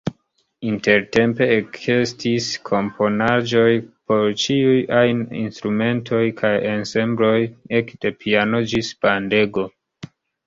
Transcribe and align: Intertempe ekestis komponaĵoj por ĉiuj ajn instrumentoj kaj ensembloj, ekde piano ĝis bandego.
Intertempe 0.67 1.47
ekestis 1.55 2.47
komponaĵoj 2.69 3.67
por 4.11 4.23
ĉiuj 4.45 4.79
ajn 5.01 5.21
instrumentoj 5.41 6.23
kaj 6.41 6.53
ensembloj, 6.73 7.35
ekde 7.81 8.13
piano 8.23 8.63
ĝis 8.73 8.91
bandego. 9.05 9.67